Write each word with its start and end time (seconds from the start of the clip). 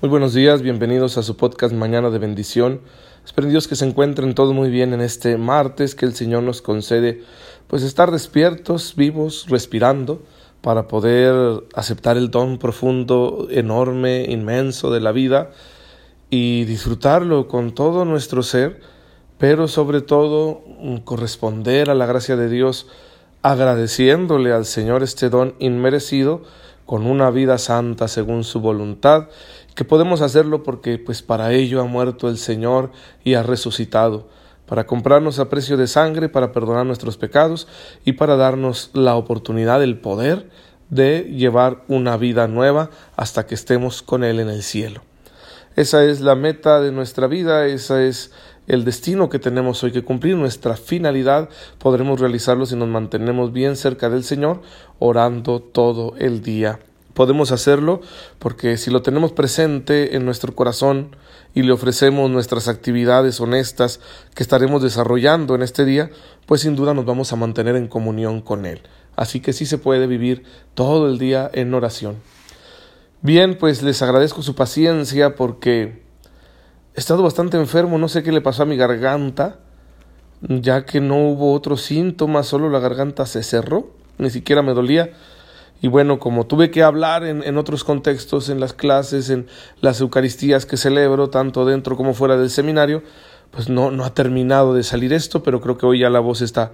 Muy 0.00 0.10
buenos 0.10 0.32
días, 0.32 0.62
bienvenidos 0.62 1.18
a 1.18 1.24
su 1.24 1.36
podcast 1.36 1.74
Mañana 1.74 2.08
de 2.10 2.20
Bendición. 2.20 2.82
Espero 3.24 3.48
Dios 3.48 3.66
que 3.66 3.74
se 3.74 3.84
encuentren 3.84 4.32
todos 4.36 4.54
muy 4.54 4.70
bien 4.70 4.92
en 4.92 5.00
este 5.00 5.36
martes, 5.36 5.96
que 5.96 6.06
el 6.06 6.14
Señor 6.14 6.44
nos 6.44 6.62
concede 6.62 7.24
pues 7.66 7.82
estar 7.82 8.12
despiertos, 8.12 8.94
vivos, 8.94 9.46
respirando, 9.48 10.22
para 10.60 10.86
poder 10.86 11.64
aceptar 11.74 12.16
el 12.16 12.30
don 12.30 12.58
profundo, 12.58 13.48
enorme, 13.50 14.26
inmenso 14.28 14.92
de 14.92 15.00
la 15.00 15.10
vida 15.10 15.50
y 16.30 16.64
disfrutarlo 16.64 17.48
con 17.48 17.74
todo 17.74 18.04
nuestro 18.04 18.44
ser, 18.44 18.80
pero 19.36 19.66
sobre 19.66 20.00
todo 20.00 20.62
mm, 20.80 20.98
corresponder 20.98 21.90
a 21.90 21.96
la 21.96 22.06
gracia 22.06 22.36
de 22.36 22.48
Dios 22.48 22.86
agradeciéndole 23.42 24.52
al 24.52 24.64
Señor 24.64 25.02
este 25.02 25.28
don 25.28 25.56
inmerecido 25.58 26.42
con 26.88 27.06
una 27.06 27.30
vida 27.30 27.58
santa 27.58 28.08
según 28.08 28.44
su 28.44 28.60
voluntad, 28.60 29.28
que 29.78 29.84
podemos 29.84 30.22
hacerlo 30.22 30.64
porque 30.64 30.98
pues 30.98 31.22
para 31.22 31.52
ello 31.52 31.80
ha 31.80 31.84
muerto 31.84 32.28
el 32.28 32.36
Señor 32.36 32.90
y 33.22 33.34
ha 33.34 33.44
resucitado, 33.44 34.26
para 34.66 34.88
comprarnos 34.88 35.38
a 35.38 35.48
precio 35.48 35.76
de 35.76 35.86
sangre, 35.86 36.28
para 36.28 36.50
perdonar 36.50 36.84
nuestros 36.84 37.16
pecados 37.16 37.68
y 38.04 38.14
para 38.14 38.34
darnos 38.34 38.90
la 38.92 39.14
oportunidad, 39.14 39.80
el 39.84 40.00
poder 40.00 40.50
de 40.90 41.32
llevar 41.32 41.84
una 41.86 42.16
vida 42.16 42.48
nueva 42.48 42.90
hasta 43.14 43.46
que 43.46 43.54
estemos 43.54 44.02
con 44.02 44.24
Él 44.24 44.40
en 44.40 44.48
el 44.48 44.64
cielo. 44.64 45.02
Esa 45.76 46.04
es 46.04 46.22
la 46.22 46.34
meta 46.34 46.80
de 46.80 46.90
nuestra 46.90 47.28
vida, 47.28 47.66
esa 47.66 48.02
es 48.02 48.32
el 48.66 48.84
destino 48.84 49.28
que 49.28 49.38
tenemos 49.38 49.84
hoy 49.84 49.92
que 49.92 50.02
cumplir, 50.02 50.34
nuestra 50.34 50.74
finalidad, 50.74 51.50
podremos 51.78 52.18
realizarlo 52.18 52.66
si 52.66 52.74
nos 52.74 52.88
mantenemos 52.88 53.52
bien 53.52 53.76
cerca 53.76 54.10
del 54.10 54.24
Señor, 54.24 54.60
orando 54.98 55.60
todo 55.60 56.16
el 56.18 56.42
día. 56.42 56.80
Podemos 57.18 57.50
hacerlo 57.50 58.00
porque 58.38 58.76
si 58.76 58.92
lo 58.92 59.02
tenemos 59.02 59.32
presente 59.32 60.14
en 60.14 60.24
nuestro 60.24 60.54
corazón 60.54 61.16
y 61.52 61.62
le 61.62 61.72
ofrecemos 61.72 62.30
nuestras 62.30 62.68
actividades 62.68 63.40
honestas 63.40 63.98
que 64.36 64.44
estaremos 64.44 64.84
desarrollando 64.84 65.56
en 65.56 65.62
este 65.62 65.84
día, 65.84 66.10
pues 66.46 66.60
sin 66.60 66.76
duda 66.76 66.94
nos 66.94 67.06
vamos 67.06 67.32
a 67.32 67.36
mantener 67.36 67.74
en 67.74 67.88
comunión 67.88 68.40
con 68.40 68.66
Él. 68.66 68.82
Así 69.16 69.40
que 69.40 69.52
sí 69.52 69.66
se 69.66 69.78
puede 69.78 70.06
vivir 70.06 70.44
todo 70.74 71.08
el 71.08 71.18
día 71.18 71.50
en 71.52 71.74
oración. 71.74 72.18
Bien, 73.20 73.58
pues 73.58 73.82
les 73.82 74.00
agradezco 74.00 74.42
su 74.42 74.54
paciencia 74.54 75.34
porque 75.34 76.04
He 76.94 77.00
estado 77.00 77.24
bastante 77.24 77.56
enfermo, 77.56 77.98
no 77.98 78.06
sé 78.06 78.22
qué 78.22 78.30
le 78.30 78.40
pasó 78.40 78.62
a 78.62 78.66
mi 78.66 78.76
garganta, 78.76 79.58
ya 80.40 80.84
que 80.84 81.00
no 81.00 81.16
hubo 81.16 81.52
otros 81.52 81.82
síntomas, 81.82 82.46
solo 82.46 82.70
la 82.70 82.78
garganta 82.78 83.26
se 83.26 83.42
cerró, 83.42 83.90
ni 84.18 84.30
siquiera 84.30 84.62
me 84.62 84.72
dolía. 84.72 85.10
Y 85.80 85.88
bueno, 85.88 86.18
como 86.18 86.46
tuve 86.46 86.70
que 86.70 86.82
hablar 86.82 87.24
en, 87.24 87.42
en, 87.44 87.56
otros 87.56 87.84
contextos, 87.84 88.48
en 88.48 88.58
las 88.60 88.72
clases, 88.72 89.30
en 89.30 89.46
las 89.80 90.00
Eucaristías 90.00 90.66
que 90.66 90.76
celebro, 90.76 91.30
tanto 91.30 91.64
dentro 91.64 91.96
como 91.96 92.14
fuera 92.14 92.36
del 92.36 92.50
seminario, 92.50 93.02
pues 93.50 93.68
no, 93.68 93.90
no 93.90 94.04
ha 94.04 94.14
terminado 94.14 94.74
de 94.74 94.82
salir 94.82 95.12
esto, 95.12 95.42
pero 95.42 95.60
creo 95.60 95.78
que 95.78 95.86
hoy 95.86 96.00
ya 96.00 96.10
la 96.10 96.20
voz 96.20 96.42
está 96.42 96.72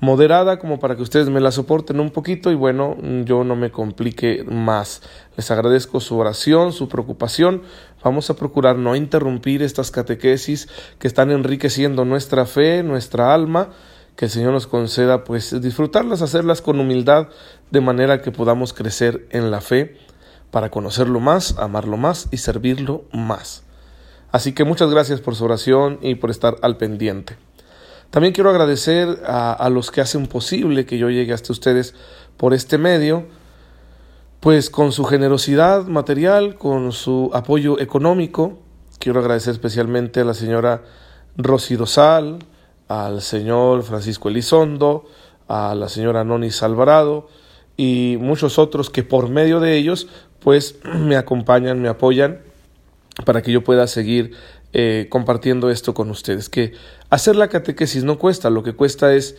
moderada 0.00 0.58
como 0.58 0.78
para 0.78 0.96
que 0.96 1.02
ustedes 1.02 1.28
me 1.30 1.40
la 1.40 1.50
soporten 1.50 2.00
un 2.00 2.10
poquito 2.10 2.50
y 2.50 2.54
bueno, 2.54 2.96
yo 3.24 3.44
no 3.44 3.56
me 3.56 3.70
complique 3.70 4.44
más. 4.44 5.02
Les 5.36 5.50
agradezco 5.50 6.00
su 6.00 6.18
oración, 6.18 6.72
su 6.72 6.88
preocupación. 6.88 7.62
Vamos 8.04 8.30
a 8.30 8.36
procurar 8.36 8.76
no 8.76 8.94
interrumpir 8.94 9.62
estas 9.62 9.90
catequesis 9.90 10.68
que 10.98 11.08
están 11.08 11.30
enriqueciendo 11.30 12.04
nuestra 12.04 12.46
fe, 12.46 12.82
nuestra 12.82 13.34
alma. 13.34 13.70
Que 14.16 14.24
el 14.24 14.30
Señor 14.30 14.52
nos 14.52 14.66
conceda 14.66 15.24
pues 15.24 15.60
disfrutarlas, 15.60 16.22
hacerlas 16.22 16.62
con 16.62 16.80
humildad, 16.80 17.28
de 17.70 17.80
manera 17.80 18.22
que 18.22 18.32
podamos 18.32 18.72
crecer 18.72 19.26
en 19.30 19.50
la 19.50 19.60
fe 19.60 19.98
para 20.50 20.70
conocerlo 20.70 21.20
más, 21.20 21.58
amarlo 21.58 21.96
más 21.96 22.28
y 22.30 22.38
servirlo 22.38 23.04
más. 23.12 23.62
Así 24.32 24.52
que 24.52 24.64
muchas 24.64 24.90
gracias 24.90 25.20
por 25.20 25.34
su 25.34 25.44
oración 25.44 25.98
y 26.02 26.14
por 26.16 26.30
estar 26.30 26.56
al 26.62 26.76
pendiente. 26.76 27.36
También 28.10 28.32
quiero 28.32 28.50
agradecer 28.50 29.22
a, 29.26 29.68
los 29.70 29.90
que 29.90 30.00
hacen 30.00 30.26
posible 30.26 30.86
que 30.86 30.96
yo 30.98 31.10
llegue 31.10 31.32
hasta 31.32 31.52
ustedes 31.52 31.94
por 32.36 32.54
este 32.54 32.78
medio, 32.78 33.26
pues 34.40 34.70
con 34.70 34.92
su 34.92 35.04
generosidad 35.04 35.86
material, 35.86 36.56
con 36.56 36.92
su 36.92 37.30
apoyo 37.34 37.78
económico. 37.80 38.58
Quiero 38.98 39.20
agradecer 39.20 39.52
especialmente 39.52 40.20
a 40.20 40.24
la 40.24 40.34
señora 40.34 40.82
Rosy 41.36 41.76
Dosal, 41.76 42.38
al 42.88 43.22
señor 43.22 43.82
Francisco 43.82 44.28
Elizondo, 44.28 45.06
a 45.48 45.74
la 45.74 45.88
señora 45.88 46.24
Nonis 46.24 46.62
Alvarado 46.62 47.28
y 47.76 48.16
muchos 48.20 48.58
otros 48.58 48.90
que 48.90 49.02
por 49.02 49.28
medio 49.28 49.60
de 49.60 49.76
ellos 49.76 50.08
pues 50.40 50.76
me 50.84 51.16
acompañan, 51.16 51.80
me 51.80 51.88
apoyan 51.88 52.40
para 53.24 53.42
que 53.42 53.52
yo 53.52 53.64
pueda 53.64 53.86
seguir 53.86 54.32
eh, 54.72 55.06
compartiendo 55.08 55.70
esto 55.70 55.94
con 55.94 56.10
ustedes, 56.10 56.48
que 56.48 56.72
hacer 57.08 57.36
la 57.36 57.48
catequesis 57.48 58.04
no 58.04 58.18
cuesta, 58.18 58.50
lo 58.50 58.62
que 58.62 58.74
cuesta 58.74 59.14
es 59.14 59.36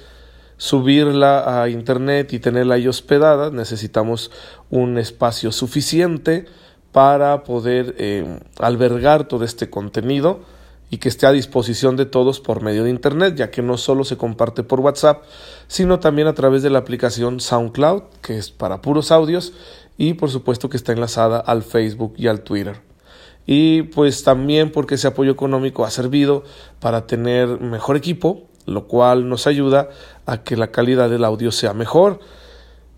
subirla 0.57 1.61
a 1.61 1.69
internet 1.69 2.33
y 2.33 2.39
tenerla 2.39 2.75
ahí 2.75 2.87
hospedada, 2.87 3.51
necesitamos 3.51 4.31
un 4.71 4.97
espacio 4.97 5.51
suficiente 5.51 6.45
para 6.91 7.43
poder 7.43 7.93
eh, 7.99 8.39
albergar 8.57 9.27
todo 9.27 9.43
este 9.43 9.69
contenido 9.69 10.39
y 10.89 10.97
que 10.97 11.09
esté 11.09 11.25
a 11.25 11.31
disposición 11.31 11.97
de 11.97 12.05
todos 12.05 12.39
por 12.39 12.61
medio 12.61 12.83
de 12.83 12.89
internet, 12.89 13.35
ya 13.35 13.51
que 13.51 13.61
no 13.61 13.77
solo 13.77 14.03
se 14.03 14.17
comparte 14.17 14.63
por 14.63 14.79
WhatsApp, 14.79 15.23
sino 15.67 15.99
también 15.99 16.27
a 16.27 16.33
través 16.33 16.63
de 16.63 16.69
la 16.69 16.79
aplicación 16.79 17.39
SoundCloud, 17.39 18.03
que 18.21 18.37
es 18.37 18.51
para 18.51 18.81
puros 18.81 19.11
audios, 19.11 19.53
y 19.97 20.13
por 20.13 20.29
supuesto 20.29 20.69
que 20.69 20.77
está 20.77 20.93
enlazada 20.93 21.39
al 21.39 21.63
Facebook 21.63 22.13
y 22.17 22.27
al 22.27 22.41
Twitter 22.41 22.87
y 23.47 23.83
pues 23.83 24.23
también 24.23 24.71
porque 24.71 24.95
ese 24.95 25.07
apoyo 25.07 25.31
económico 25.31 25.85
ha 25.85 25.89
servido 25.89 26.43
para 26.81 27.07
tener 27.07 27.61
mejor 27.61 27.95
equipo, 27.95 28.43
lo 28.65 28.87
cual 28.87 29.29
nos 29.29 29.47
ayuda 29.47 29.89
a 30.25 30.43
que 30.43 30.57
la 30.57 30.67
calidad 30.67 31.09
del 31.09 31.23
audio 31.23 31.51
sea 31.53 31.73
mejor. 31.73 32.19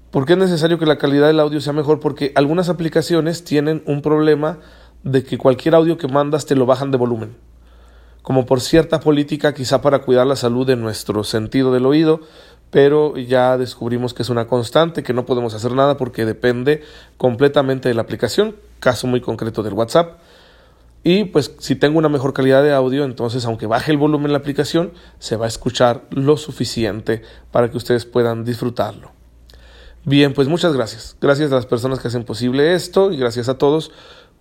¿Por 0.10 0.26
qué 0.26 0.34
es 0.34 0.40
necesario 0.40 0.80
que 0.80 0.88
la 0.88 0.98
calidad 0.98 1.28
del 1.28 1.40
audio 1.40 1.62
sea 1.62 1.72
mejor? 1.72 2.00
Porque 2.00 2.32
algunas 2.34 2.68
aplicaciones 2.68 3.44
tienen 3.44 3.84
un 3.86 4.02
problema 4.02 4.58
de 5.04 5.24
que 5.24 5.38
cualquier 5.38 5.76
audio 5.76 6.00
que 6.00 6.08
mandas 6.08 6.48
te 6.48 6.56
lo 6.56 6.66
bajan 6.66 6.90
de 6.90 6.98
volumen. 6.98 7.38
Como 8.30 8.46
por 8.46 8.62
cierta 8.62 9.00
política 9.00 9.56
quizá 9.56 9.82
para 9.82 10.04
cuidar 10.04 10.28
la 10.28 10.36
salud 10.36 10.68
de 10.68 10.76
nuestro 10.76 11.24
sentido 11.24 11.74
del 11.74 11.88
oído, 11.88 12.20
pero 12.70 13.18
ya 13.18 13.58
descubrimos 13.58 14.14
que 14.14 14.22
es 14.22 14.30
una 14.30 14.46
constante, 14.46 15.02
que 15.02 15.14
no 15.14 15.26
podemos 15.26 15.56
hacer 15.56 15.72
nada 15.72 15.98
porque 15.98 16.26
depende 16.26 16.84
completamente 17.18 17.90
de 17.90 17.96
la 17.96 18.04
aplicación, 18.04 18.56
caso 18.80 19.08
muy 19.08 19.20
concreto 19.20 19.64
del 19.64 19.74
WhatsApp. 19.74 20.20
Y 21.04 21.24
pues 21.24 21.56
si 21.58 21.74
tengo 21.76 21.98
una 21.98 22.08
mejor 22.08 22.34
calidad 22.34 22.62
de 22.62 22.72
audio, 22.72 23.04
entonces 23.04 23.46
aunque 23.46 23.66
baje 23.66 23.92
el 23.92 23.98
volumen 23.98 24.32
la 24.32 24.38
aplicación, 24.38 24.92
se 25.18 25.36
va 25.36 25.46
a 25.46 25.48
escuchar 25.48 26.04
lo 26.12 26.38
suficiente 26.38 27.24
para 27.50 27.72
que 27.72 27.78
ustedes 27.78 28.06
puedan 28.06 28.46
disfrutarlo. 28.46 29.12
Bien, 30.06 30.36
pues 30.36 30.48
muchas 30.48 30.74
gracias. 30.74 31.18
Gracias 31.20 31.52
a 31.52 31.56
las 31.56 31.66
personas 31.66 31.98
que 31.98 32.10
hacen 32.10 32.26
posible 32.26 32.76
esto 32.76 33.12
y 33.12 33.18
gracias 33.18 33.50
a 33.50 33.58
todos 33.58 33.92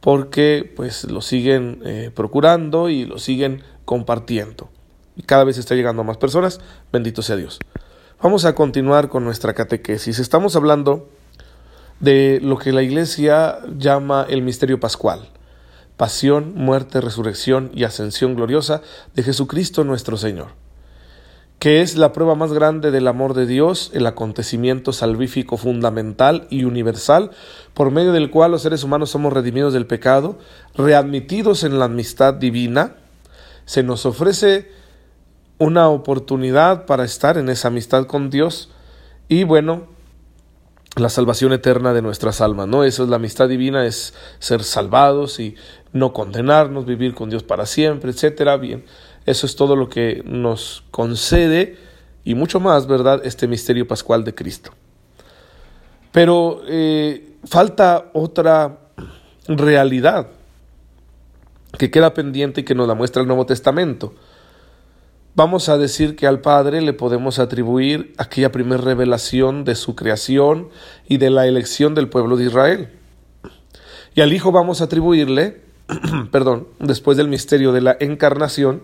porque 0.00 0.70
pues 0.76 1.04
lo 1.04 1.20
siguen 1.22 1.80
eh, 1.84 2.10
procurando 2.14 2.88
y 2.88 3.04
lo 3.04 3.18
siguen 3.18 3.62
compartiendo. 3.88 4.68
Y 5.16 5.22
cada 5.22 5.44
vez 5.44 5.56
está 5.56 5.74
llegando 5.74 6.02
a 6.02 6.04
más 6.04 6.18
personas. 6.18 6.60
Bendito 6.92 7.22
sea 7.22 7.36
Dios. 7.36 7.58
Vamos 8.22 8.44
a 8.44 8.54
continuar 8.54 9.08
con 9.08 9.24
nuestra 9.24 9.54
catequesis. 9.54 10.18
Estamos 10.18 10.56
hablando 10.56 11.08
de 11.98 12.38
lo 12.42 12.58
que 12.58 12.72
la 12.72 12.82
iglesia 12.82 13.60
llama 13.78 14.26
el 14.28 14.42
misterio 14.42 14.78
pascual 14.78 15.30
pasión, 15.96 16.52
muerte, 16.54 17.00
resurrección 17.00 17.72
y 17.74 17.82
ascensión 17.82 18.36
gloriosa 18.36 18.82
de 19.14 19.24
Jesucristo 19.24 19.82
nuestro 19.82 20.16
Señor, 20.16 20.50
que 21.58 21.80
es 21.80 21.96
la 21.96 22.12
prueba 22.12 22.36
más 22.36 22.52
grande 22.52 22.92
del 22.92 23.08
amor 23.08 23.34
de 23.34 23.46
Dios, 23.46 23.90
el 23.94 24.06
acontecimiento 24.06 24.92
salvífico 24.92 25.56
fundamental 25.56 26.46
y 26.50 26.62
universal, 26.62 27.32
por 27.74 27.90
medio 27.90 28.12
del 28.12 28.30
cual 28.30 28.52
los 28.52 28.62
seres 28.62 28.84
humanos 28.84 29.10
somos 29.10 29.32
redimidos 29.32 29.72
del 29.72 29.86
pecado, 29.86 30.38
readmitidos 30.76 31.64
en 31.64 31.80
la 31.80 31.86
amistad 31.86 32.34
divina, 32.34 32.94
se 33.68 33.82
nos 33.82 34.06
ofrece 34.06 34.72
una 35.58 35.90
oportunidad 35.90 36.86
para 36.86 37.04
estar 37.04 37.36
en 37.36 37.50
esa 37.50 37.68
amistad 37.68 38.06
con 38.06 38.30
Dios 38.30 38.70
y 39.28 39.44
bueno, 39.44 39.88
la 40.96 41.10
salvación 41.10 41.52
eterna 41.52 41.92
de 41.92 42.00
nuestras 42.00 42.40
almas, 42.40 42.66
¿no? 42.66 42.82
Eso 42.82 43.04
es 43.04 43.10
la 43.10 43.16
amistad 43.16 43.46
divina, 43.46 43.84
es 43.84 44.14
ser 44.38 44.64
salvados 44.64 45.38
y 45.38 45.54
no 45.92 46.14
condenarnos, 46.14 46.86
vivir 46.86 47.14
con 47.14 47.28
Dios 47.28 47.42
para 47.42 47.66
siempre, 47.66 48.10
etcétera. 48.10 48.56
Bien, 48.56 48.86
eso 49.26 49.44
es 49.44 49.54
todo 49.54 49.76
lo 49.76 49.90
que 49.90 50.22
nos 50.24 50.84
concede 50.90 51.76
y 52.24 52.34
mucho 52.34 52.60
más, 52.60 52.86
¿verdad? 52.86 53.20
Este 53.22 53.46
misterio 53.46 53.86
pascual 53.86 54.24
de 54.24 54.34
Cristo. 54.34 54.70
Pero 56.10 56.62
eh, 56.66 57.36
falta 57.44 58.08
otra 58.14 58.78
realidad 59.46 60.37
que 61.76 61.90
queda 61.90 62.14
pendiente 62.14 62.62
y 62.62 62.64
que 62.64 62.74
nos 62.74 62.88
la 62.88 62.94
muestra 62.94 63.22
el 63.22 63.28
Nuevo 63.28 63.46
Testamento 63.46 64.14
vamos 65.38 65.68
a 65.68 65.78
decir 65.78 66.16
que 66.16 66.26
al 66.26 66.40
Padre 66.40 66.82
le 66.82 66.92
podemos 66.92 67.38
atribuir 67.38 68.12
aquella 68.18 68.50
primera 68.50 68.82
revelación 68.82 69.62
de 69.62 69.76
su 69.76 69.94
creación 69.94 70.68
y 71.08 71.18
de 71.18 71.30
la 71.30 71.46
elección 71.46 71.94
del 71.94 72.08
pueblo 72.08 72.36
de 72.36 72.46
Israel. 72.46 72.88
Y 74.16 74.20
al 74.20 74.32
Hijo 74.32 74.50
vamos 74.50 74.80
a 74.80 74.86
atribuirle 74.86 75.62
perdón, 76.32 76.66
después 76.80 77.16
del 77.16 77.28
misterio 77.28 77.70
de 77.70 77.80
la 77.80 77.96
encarnación, 78.00 78.82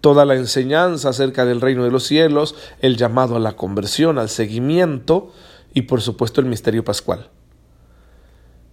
toda 0.00 0.24
la 0.24 0.36
enseñanza 0.36 1.08
acerca 1.08 1.44
del 1.44 1.60
reino 1.60 1.82
de 1.82 1.90
los 1.90 2.04
cielos, 2.04 2.54
el 2.78 2.96
llamado 2.96 3.34
a 3.34 3.40
la 3.40 3.56
conversión, 3.56 4.20
al 4.20 4.28
seguimiento 4.28 5.32
y 5.74 5.82
por 5.82 6.00
supuesto 6.00 6.40
el 6.40 6.46
misterio 6.46 6.84
pascual. 6.84 7.28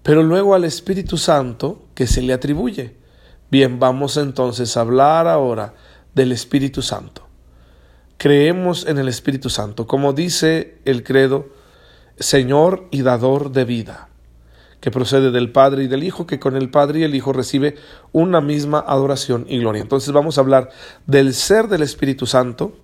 Pero 0.03 0.21
luego 0.21 0.53
al 0.53 0.65
Espíritu 0.65 1.17
Santo 1.17 1.85
que 1.95 2.07
se 2.07 2.21
le 2.21 2.33
atribuye. 2.33 2.95
Bien, 3.49 3.79
vamos 3.79 4.17
entonces 4.17 4.75
a 4.75 4.81
hablar 4.81 5.27
ahora 5.27 5.73
del 6.13 6.31
Espíritu 6.31 6.81
Santo. 6.81 7.27
Creemos 8.17 8.85
en 8.85 8.97
el 8.99 9.07
Espíritu 9.07 9.49
Santo, 9.49 9.87
como 9.87 10.13
dice 10.13 10.77
el 10.85 11.03
credo, 11.03 11.47
Señor 12.19 12.87
y 12.91 13.01
dador 13.01 13.51
de 13.51 13.65
vida 13.65 14.09
que 14.83 14.91
procede 14.91 15.31
del 15.31 15.49
Padre 15.49 15.85
y 15.85 15.87
del 15.87 16.03
Hijo, 16.03 16.27
que 16.27 16.41
con 16.41 16.57
el 16.57 16.69
Padre 16.69 16.99
y 16.99 17.03
el 17.03 17.15
Hijo 17.15 17.31
recibe 17.31 17.77
una 18.11 18.41
misma 18.41 18.83
adoración 18.85 19.45
y 19.47 19.59
gloria. 19.59 19.81
Entonces 19.81 20.11
vamos 20.11 20.37
a 20.37 20.41
hablar 20.41 20.71
del 21.07 21.33
ser 21.33 21.69
del 21.69 21.83
Espíritu 21.83 22.25
Santo 22.25 22.75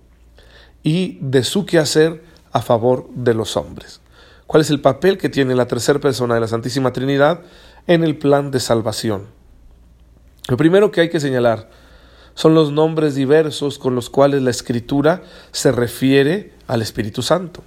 y 0.82 1.18
de 1.20 1.44
su 1.44 1.66
quehacer 1.66 2.24
a 2.52 2.62
favor 2.62 3.10
de 3.14 3.34
los 3.34 3.54
hombres. 3.58 4.00
¿Cuál 4.50 4.62
es 4.62 4.70
el 4.70 4.80
papel 4.80 5.16
que 5.16 5.28
tiene 5.28 5.54
la 5.54 5.68
tercera 5.68 6.00
persona 6.00 6.34
de 6.34 6.40
la 6.40 6.48
Santísima 6.48 6.92
Trinidad 6.92 7.42
en 7.86 8.02
el 8.02 8.18
plan 8.18 8.50
de 8.50 8.58
salvación? 8.58 9.28
Lo 10.48 10.56
primero 10.56 10.90
que 10.90 11.02
hay 11.02 11.08
que 11.08 11.20
señalar 11.20 11.70
son 12.34 12.56
los 12.56 12.72
nombres 12.72 13.14
diversos 13.14 13.78
con 13.78 13.94
los 13.94 14.10
cuales 14.10 14.42
la 14.42 14.50
Escritura 14.50 15.22
se 15.52 15.70
refiere 15.70 16.52
al 16.66 16.82
Espíritu 16.82 17.22
Santo 17.22 17.62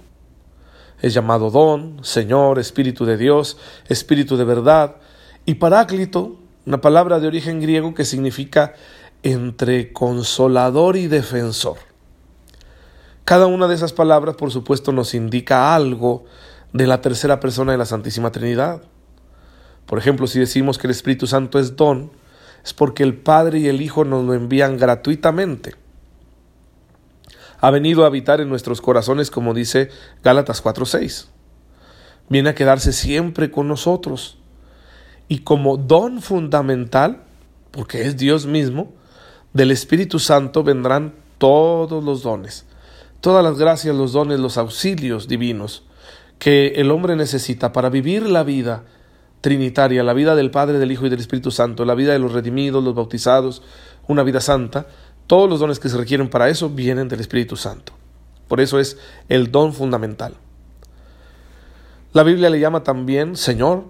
es 1.00 1.14
llamado 1.14 1.50
don, 1.50 2.04
Señor, 2.04 2.58
Espíritu 2.58 3.06
de 3.06 3.16
Dios, 3.16 3.56
Espíritu 3.88 4.36
de 4.36 4.44
verdad, 4.44 4.96
y 5.46 5.54
Paráclito, 5.54 6.36
una 6.66 6.82
palabra 6.82 7.18
de 7.18 7.28
origen 7.28 7.62
griego 7.62 7.94
que 7.94 8.04
significa 8.04 8.74
entre 9.22 9.90
consolador 9.90 10.98
y 10.98 11.06
defensor. 11.06 11.78
Cada 13.24 13.46
una 13.46 13.68
de 13.68 13.74
esas 13.74 13.94
palabras, 13.94 14.36
por 14.36 14.50
supuesto, 14.50 14.92
nos 14.92 15.14
indica 15.14 15.74
algo 15.74 16.26
de 16.74 16.86
la 16.86 17.00
tercera 17.00 17.40
persona 17.40 17.72
de 17.72 17.78
la 17.78 17.86
Santísima 17.86 18.32
Trinidad. 18.32 18.82
Por 19.86 19.98
ejemplo, 19.98 20.26
si 20.26 20.38
decimos 20.38 20.76
que 20.76 20.86
el 20.86 20.90
Espíritu 20.90 21.26
Santo 21.26 21.58
es 21.58 21.76
don, 21.76 22.12
es 22.62 22.74
porque 22.74 23.02
el 23.02 23.16
Padre 23.16 23.60
y 23.60 23.68
el 23.68 23.80
Hijo 23.80 24.04
nos 24.04 24.26
lo 24.26 24.34
envían 24.34 24.76
gratuitamente 24.76 25.74
ha 27.64 27.70
venido 27.70 28.04
a 28.04 28.08
habitar 28.08 28.42
en 28.42 28.50
nuestros 28.50 28.82
corazones, 28.82 29.30
como 29.30 29.54
dice 29.54 29.88
Gálatas 30.22 30.62
4:6. 30.62 31.28
Viene 32.28 32.50
a 32.50 32.54
quedarse 32.54 32.92
siempre 32.92 33.50
con 33.50 33.68
nosotros. 33.68 34.36
Y 35.28 35.38
como 35.38 35.78
don 35.78 36.20
fundamental, 36.20 37.22
porque 37.70 38.02
es 38.02 38.18
Dios 38.18 38.44
mismo, 38.44 38.92
del 39.54 39.70
Espíritu 39.70 40.18
Santo 40.18 40.62
vendrán 40.62 41.14
todos 41.38 42.04
los 42.04 42.22
dones, 42.22 42.66
todas 43.22 43.42
las 43.42 43.58
gracias, 43.58 43.96
los 43.96 44.12
dones, 44.12 44.40
los 44.40 44.58
auxilios 44.58 45.26
divinos 45.26 45.84
que 46.44 46.74
el 46.76 46.90
hombre 46.90 47.16
necesita 47.16 47.72
para 47.72 47.88
vivir 47.88 48.28
la 48.28 48.42
vida 48.42 48.84
trinitaria, 49.40 50.02
la 50.02 50.12
vida 50.12 50.36
del 50.36 50.50
Padre, 50.50 50.78
del 50.78 50.92
Hijo 50.92 51.06
y 51.06 51.08
del 51.08 51.20
Espíritu 51.20 51.50
Santo, 51.50 51.86
la 51.86 51.94
vida 51.94 52.12
de 52.12 52.18
los 52.18 52.32
redimidos, 52.32 52.84
los 52.84 52.94
bautizados, 52.94 53.62
una 54.08 54.22
vida 54.22 54.42
santa, 54.42 54.86
todos 55.26 55.48
los 55.48 55.58
dones 55.58 55.78
que 55.78 55.88
se 55.88 55.96
requieren 55.96 56.28
para 56.28 56.50
eso 56.50 56.68
vienen 56.68 57.08
del 57.08 57.20
Espíritu 57.20 57.56
Santo. 57.56 57.94
Por 58.46 58.60
eso 58.60 58.78
es 58.78 58.98
el 59.30 59.50
don 59.50 59.72
fundamental. 59.72 60.34
La 62.12 62.24
Biblia 62.24 62.50
le 62.50 62.60
llama 62.60 62.82
también 62.82 63.36
Señor, 63.36 63.86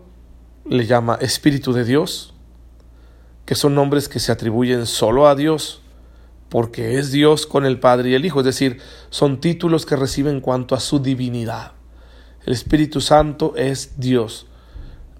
le 0.64 0.86
llama 0.86 1.18
Espíritu 1.20 1.72
de 1.72 1.84
Dios, 1.84 2.34
que 3.46 3.56
son 3.56 3.74
nombres 3.74 4.08
que 4.08 4.20
se 4.20 4.30
atribuyen 4.30 4.86
solo 4.86 5.26
a 5.26 5.34
Dios, 5.34 5.82
porque 6.50 7.00
es 7.00 7.10
Dios 7.10 7.48
con 7.48 7.66
el 7.66 7.80
Padre 7.80 8.10
y 8.10 8.14
el 8.14 8.24
Hijo, 8.24 8.38
es 8.38 8.46
decir, 8.46 8.78
son 9.10 9.40
títulos 9.40 9.86
que 9.86 9.96
reciben 9.96 10.36
en 10.36 10.40
cuanto 10.40 10.76
a 10.76 10.80
su 10.80 11.00
divinidad. 11.00 11.73
El 12.46 12.52
Espíritu 12.52 13.00
Santo 13.00 13.54
es 13.56 13.94
Dios, 13.96 14.46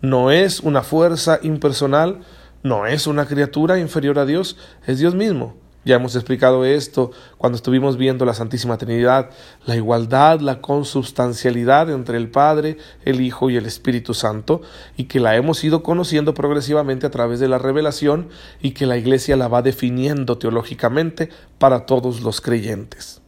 no 0.03 0.31
es 0.31 0.61
una 0.61 0.83
fuerza 0.83 1.39
impersonal, 1.43 2.21
no 2.63 2.87
es 2.87 3.07
una 3.07 3.27
criatura 3.27 3.79
inferior 3.79 4.19
a 4.19 4.27
Dios, 4.27 4.59
es 4.87 4.99
Dios 4.99 5.15
mismo. 5.15 5.55
Ya 5.85 5.97
hemos 5.97 6.15
explicado 6.17 6.65
esto 6.65 7.11
cuando 7.37 7.57
estuvimos 7.57 7.99
viendo 7.99 8.25
la 8.25 8.33
Santísima 8.33 8.79
Trinidad, 8.79 9.31
la 9.67 9.77
igualdad, 9.77 10.41
la 10.41 10.63
consubstancialidad 10.63 11.91
entre 11.91 12.17
el 12.17 12.31
Padre, 12.31 12.79
el 13.05 13.21
Hijo 13.21 13.51
y 13.51 13.57
el 13.57 13.67
Espíritu 13.67 14.15
Santo, 14.15 14.63
y 14.97 15.05
que 15.05 15.21
la 15.21 15.37
hemos 15.37 15.63
ido 15.63 15.83
conociendo 15.83 16.33
progresivamente 16.33 17.07
a 17.07 17.11
través 17.11 17.39
de 17.39 17.49
la 17.49 17.59
revelación 17.59 18.29
y 18.63 18.71
que 18.71 18.87
la 18.87 18.97
Iglesia 18.97 19.37
la 19.37 19.49
va 19.49 19.61
definiendo 19.61 20.39
teológicamente 20.39 21.29
para 21.59 21.85
todos 21.85 22.23
los 22.23 22.41
creyentes. 22.41 23.21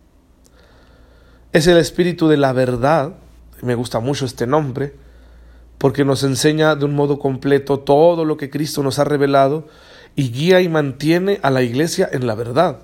Es 1.52 1.66
el 1.66 1.76
Espíritu 1.76 2.26
de 2.28 2.38
la 2.38 2.54
verdad, 2.54 3.16
me 3.62 3.74
gusta 3.74 4.00
mucho 4.00 4.24
este 4.24 4.46
nombre, 4.46 4.94
porque 5.78 6.04
nos 6.04 6.22
enseña 6.22 6.74
de 6.74 6.84
un 6.84 6.94
modo 6.94 7.18
completo 7.18 7.80
todo 7.80 8.24
lo 8.24 8.36
que 8.36 8.50
Cristo 8.50 8.82
nos 8.82 8.98
ha 8.98 9.04
revelado 9.04 9.66
y 10.14 10.30
guía 10.30 10.60
y 10.60 10.68
mantiene 10.68 11.38
a 11.42 11.50
la 11.50 11.62
iglesia 11.62 12.08
en 12.10 12.26
la 12.26 12.34
verdad. 12.34 12.80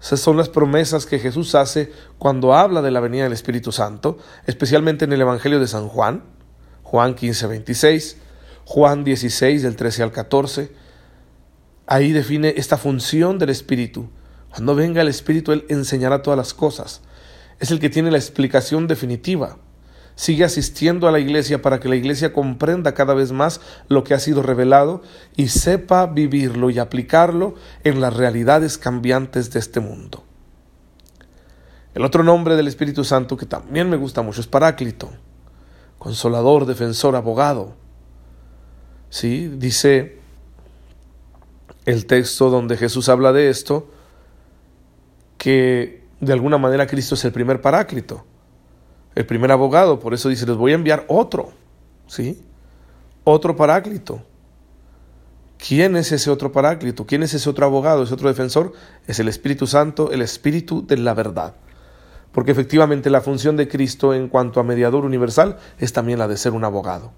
Esas 0.00 0.20
son 0.20 0.36
las 0.36 0.50
promesas 0.50 1.06
que 1.06 1.18
Jesús 1.18 1.54
hace 1.54 1.90
cuando 2.18 2.52
habla 2.52 2.82
de 2.82 2.90
la 2.90 3.00
venida 3.00 3.24
del 3.24 3.32
Espíritu 3.32 3.72
Santo, 3.72 4.18
especialmente 4.46 5.06
en 5.06 5.14
el 5.14 5.22
Evangelio 5.22 5.58
de 5.58 5.66
San 5.66 5.88
Juan, 5.88 6.22
Juan 6.82 7.14
15, 7.14 7.46
26, 7.46 8.18
Juan 8.66 9.02
16, 9.02 9.62
del 9.62 9.76
13 9.76 10.02
al 10.02 10.12
14. 10.12 10.70
Ahí 11.86 12.12
define 12.12 12.52
esta 12.58 12.76
función 12.76 13.38
del 13.38 13.48
Espíritu. 13.48 14.10
Cuando 14.50 14.74
venga 14.74 15.00
el 15.00 15.08
Espíritu, 15.08 15.52
Él 15.52 15.64
enseñará 15.70 16.22
todas 16.22 16.36
las 16.36 16.52
cosas. 16.52 17.00
Es 17.58 17.70
el 17.70 17.80
que 17.80 17.88
tiene 17.88 18.10
la 18.10 18.18
explicación 18.18 18.86
definitiva. 18.86 19.56
Sigue 20.16 20.44
asistiendo 20.44 21.08
a 21.08 21.10
la 21.10 21.18
iglesia 21.18 21.60
para 21.60 21.80
que 21.80 21.88
la 21.88 21.96
iglesia 21.96 22.32
comprenda 22.32 22.94
cada 22.94 23.14
vez 23.14 23.32
más 23.32 23.60
lo 23.88 24.04
que 24.04 24.14
ha 24.14 24.20
sido 24.20 24.42
revelado 24.42 25.02
y 25.36 25.48
sepa 25.48 26.06
vivirlo 26.06 26.70
y 26.70 26.78
aplicarlo 26.78 27.56
en 27.82 28.00
las 28.00 28.14
realidades 28.14 28.78
cambiantes 28.78 29.52
de 29.52 29.58
este 29.58 29.80
mundo. 29.80 30.22
El 31.94 32.04
otro 32.04 32.22
nombre 32.22 32.54
del 32.54 32.68
Espíritu 32.68 33.04
Santo 33.04 33.36
que 33.36 33.46
también 33.46 33.90
me 33.90 33.96
gusta 33.96 34.22
mucho 34.22 34.40
es 34.40 34.46
Paráclito, 34.46 35.10
consolador, 35.98 36.66
defensor, 36.66 37.16
abogado. 37.16 37.74
Sí, 39.10 39.48
dice 39.48 40.20
el 41.86 42.06
texto 42.06 42.50
donde 42.50 42.76
Jesús 42.76 43.08
habla 43.08 43.32
de 43.32 43.50
esto 43.50 43.90
que 45.38 46.04
de 46.20 46.32
alguna 46.32 46.56
manera 46.56 46.86
Cristo 46.86 47.16
es 47.16 47.24
el 47.24 47.32
primer 47.32 47.60
Paráclito 47.60 48.24
el 49.14 49.26
primer 49.26 49.52
abogado, 49.52 50.00
por 50.00 50.14
eso 50.14 50.28
dice, 50.28 50.46
les 50.46 50.56
voy 50.56 50.72
a 50.72 50.74
enviar 50.74 51.04
otro, 51.08 51.52
¿sí? 52.06 52.42
Otro 53.22 53.56
paráclito. 53.56 54.22
¿Quién 55.56 55.96
es 55.96 56.12
ese 56.12 56.30
otro 56.30 56.52
paráclito? 56.52 57.06
¿Quién 57.06 57.22
es 57.22 57.32
ese 57.32 57.48
otro 57.48 57.64
abogado, 57.64 58.02
ese 58.02 58.14
otro 58.14 58.28
defensor? 58.28 58.72
Es 59.06 59.20
el 59.20 59.28
Espíritu 59.28 59.66
Santo, 59.66 60.10
el 60.10 60.20
Espíritu 60.20 60.86
de 60.86 60.98
la 60.98 61.14
verdad. 61.14 61.54
Porque 62.32 62.50
efectivamente 62.50 63.08
la 63.08 63.20
función 63.20 63.56
de 63.56 63.68
Cristo 63.68 64.12
en 64.12 64.28
cuanto 64.28 64.60
a 64.60 64.64
mediador 64.64 65.04
universal 65.04 65.58
es 65.78 65.92
también 65.92 66.18
la 66.18 66.28
de 66.28 66.36
ser 66.36 66.52
un 66.52 66.64
abogado. 66.64 67.12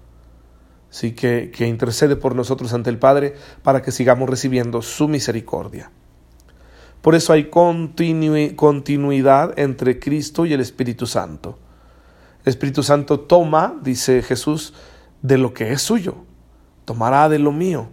Sí, 0.89 1.11
que, 1.11 1.51
que 1.53 1.67
intercede 1.67 2.15
por 2.15 2.35
nosotros 2.35 2.73
ante 2.73 2.89
el 2.89 2.99
Padre 2.99 3.35
para 3.63 3.81
que 3.81 3.91
sigamos 3.91 4.29
recibiendo 4.29 4.81
su 4.81 5.09
misericordia. 5.09 5.91
Por 7.01 7.15
eso 7.15 7.33
hay 7.33 7.49
continuidad 7.49 9.59
entre 9.59 9.99
Cristo 9.99 10.45
y 10.45 10.53
el 10.53 10.61
Espíritu 10.61 11.07
Santo. 11.07 11.57
Espíritu 12.47 12.83
Santo 12.83 13.19
toma, 13.19 13.75
dice 13.81 14.21
Jesús, 14.21 14.73
de 15.21 15.37
lo 15.37 15.53
que 15.53 15.71
es 15.71 15.81
suyo, 15.81 16.15
tomará 16.85 17.29
de 17.29 17.39
lo 17.39 17.51
mío. 17.51 17.89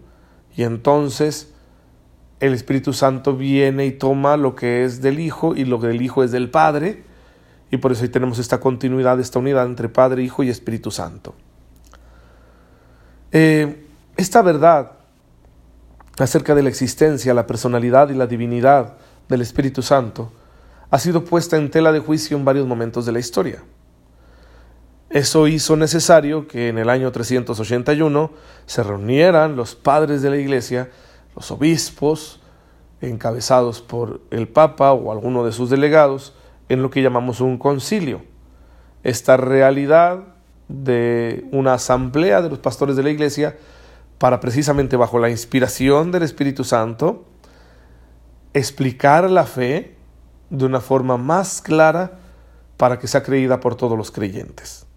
Y 0.56 0.62
entonces 0.62 1.52
el 2.40 2.52
Espíritu 2.52 2.92
Santo 2.92 3.36
viene 3.36 3.86
y 3.86 3.92
toma 3.92 4.36
lo 4.36 4.54
que 4.54 4.84
es 4.84 5.00
del 5.00 5.18
Hijo 5.18 5.56
y 5.56 5.64
lo 5.64 5.80
que 5.80 5.88
del 5.88 6.02
Hijo 6.02 6.22
es 6.22 6.30
del 6.30 6.50
Padre. 6.50 7.04
Y 7.70 7.78
por 7.78 7.92
eso 7.92 8.02
ahí 8.02 8.08
tenemos 8.08 8.38
esta 8.38 8.60
continuidad, 8.60 9.18
esta 9.18 9.38
unidad 9.38 9.66
entre 9.66 9.88
Padre, 9.88 10.22
Hijo 10.22 10.42
y 10.42 10.50
Espíritu 10.50 10.90
Santo. 10.90 11.34
Eh, 13.32 13.86
esta 14.16 14.42
verdad 14.42 14.92
acerca 16.18 16.54
de 16.54 16.62
la 16.62 16.68
existencia, 16.68 17.34
la 17.34 17.46
personalidad 17.46 18.10
y 18.10 18.14
la 18.14 18.26
divinidad 18.26 18.94
del 19.28 19.40
Espíritu 19.40 19.82
Santo 19.82 20.32
ha 20.90 20.98
sido 20.98 21.24
puesta 21.24 21.56
en 21.56 21.70
tela 21.70 21.90
de 21.90 21.98
juicio 21.98 22.36
en 22.36 22.44
varios 22.44 22.66
momentos 22.68 23.06
de 23.06 23.12
la 23.12 23.18
historia. 23.18 23.64
Eso 25.14 25.46
hizo 25.46 25.76
necesario 25.76 26.48
que 26.48 26.66
en 26.66 26.76
el 26.76 26.90
año 26.90 27.12
381 27.12 28.32
se 28.66 28.82
reunieran 28.82 29.54
los 29.54 29.76
padres 29.76 30.22
de 30.22 30.30
la 30.30 30.38
iglesia, 30.38 30.90
los 31.36 31.52
obispos, 31.52 32.40
encabezados 33.00 33.80
por 33.80 34.22
el 34.32 34.48
Papa 34.48 34.92
o 34.92 35.12
alguno 35.12 35.46
de 35.46 35.52
sus 35.52 35.70
delegados, 35.70 36.34
en 36.68 36.82
lo 36.82 36.90
que 36.90 37.00
llamamos 37.00 37.40
un 37.40 37.58
concilio. 37.58 38.22
Esta 39.04 39.36
realidad 39.36 40.24
de 40.66 41.46
una 41.52 41.74
asamblea 41.74 42.42
de 42.42 42.48
los 42.48 42.58
pastores 42.58 42.96
de 42.96 43.04
la 43.04 43.10
iglesia 43.10 43.56
para 44.18 44.40
precisamente 44.40 44.96
bajo 44.96 45.20
la 45.20 45.30
inspiración 45.30 46.10
del 46.10 46.24
Espíritu 46.24 46.64
Santo 46.64 47.24
explicar 48.52 49.30
la 49.30 49.44
fe 49.44 49.94
de 50.50 50.64
una 50.64 50.80
forma 50.80 51.16
más 51.16 51.62
clara 51.62 52.18
para 52.76 52.98
que 52.98 53.06
sea 53.06 53.22
creída 53.22 53.60
por 53.60 53.76
todos 53.76 53.96
los 53.96 54.10
creyentes. 54.10 54.88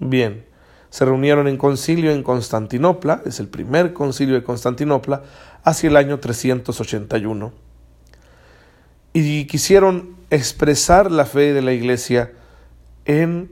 Bien, 0.00 0.44
se 0.88 1.04
reunieron 1.04 1.46
en 1.46 1.56
concilio 1.56 2.10
en 2.10 2.22
Constantinopla, 2.22 3.22
es 3.24 3.38
el 3.38 3.48
primer 3.48 3.92
concilio 3.92 4.34
de 4.34 4.42
Constantinopla, 4.42 5.22
hacia 5.62 5.88
el 5.88 5.96
año 5.96 6.18
381. 6.18 7.52
Y 9.12 9.44
quisieron 9.46 10.16
expresar 10.30 11.10
la 11.10 11.26
fe 11.26 11.52
de 11.52 11.62
la 11.62 11.72
iglesia 11.72 12.32
en 13.04 13.50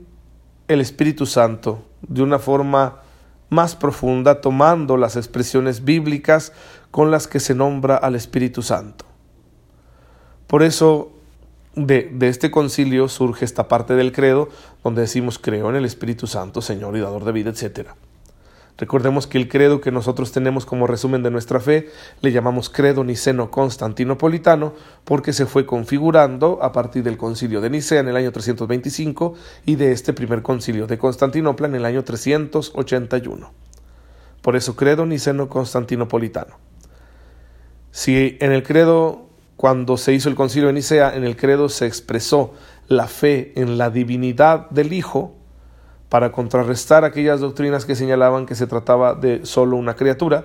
el 0.68 0.80
Espíritu 0.80 1.26
Santo 1.26 1.84
de 2.02 2.22
una 2.22 2.38
forma 2.38 3.02
más 3.50 3.76
profunda, 3.76 4.40
tomando 4.40 4.96
las 4.96 5.16
expresiones 5.16 5.84
bíblicas 5.84 6.52
con 6.90 7.10
las 7.10 7.26
que 7.26 7.40
se 7.40 7.54
nombra 7.54 7.96
al 7.96 8.14
Espíritu 8.14 8.62
Santo. 8.62 9.04
Por 10.46 10.62
eso 10.62 11.12
de, 11.86 12.16
este 12.20 12.50
concilio 12.50 13.08
surge 13.08 13.44
esta 13.44 13.68
parte 13.68 13.94
del 13.94 14.12
credo 14.12 14.48
donde 14.82 15.02
decimos 15.02 15.38
creo 15.38 15.70
en 15.70 15.76
el 15.76 15.84
Espíritu 15.84 16.26
Santo, 16.26 16.60
Señor 16.62 16.96
y 16.96 17.00
dador 17.00 17.24
de 17.24 17.32
vida, 17.32 17.50
etc. 17.50 17.90
Recordemos 18.76 19.26
que 19.26 19.38
el 19.38 19.48
credo 19.48 19.80
que 19.80 19.90
nosotros 19.90 20.30
tenemos 20.30 20.64
como 20.64 20.86
resumen 20.86 21.22
de 21.22 21.30
nuestra 21.30 21.58
fe 21.58 21.90
le 22.20 22.30
llamamos 22.30 22.70
credo 22.70 23.02
niceno 23.02 23.50
constantinopolitano 23.50 24.74
porque 25.04 25.32
se 25.32 25.46
fue 25.46 25.66
configurando 25.66 26.60
a 26.62 26.72
partir 26.72 27.02
del 27.02 27.16
concilio 27.16 27.60
de 27.60 27.70
Nicea 27.70 28.00
en 28.00 28.08
el 28.08 28.16
año 28.16 28.30
325 28.30 29.34
y 29.66 29.74
de 29.74 29.90
este 29.90 30.12
primer 30.12 30.42
concilio 30.42 30.86
de 30.86 30.96
Constantinopla 30.96 31.66
en 31.66 31.74
el 31.74 31.84
año 31.84 32.04
381. 32.04 33.52
Por 34.42 34.54
eso 34.54 34.76
credo 34.76 35.06
niceno 35.06 35.48
constantinopolitano. 35.48 36.56
Si 37.90 38.36
en 38.40 38.52
el 38.52 38.62
credo 38.62 39.27
cuando 39.58 39.96
se 39.96 40.12
hizo 40.12 40.28
el 40.28 40.36
concilio 40.36 40.68
de 40.68 40.74
Nicea, 40.74 41.16
en 41.16 41.24
el 41.24 41.36
credo 41.36 41.68
se 41.68 41.84
expresó 41.84 42.54
la 42.86 43.08
fe 43.08 43.52
en 43.56 43.76
la 43.76 43.90
divinidad 43.90 44.70
del 44.70 44.92
Hijo 44.92 45.34
para 46.08 46.30
contrarrestar 46.30 47.04
aquellas 47.04 47.40
doctrinas 47.40 47.84
que 47.84 47.96
señalaban 47.96 48.46
que 48.46 48.54
se 48.54 48.68
trataba 48.68 49.16
de 49.16 49.44
solo 49.44 49.76
una 49.76 49.96
criatura, 49.96 50.44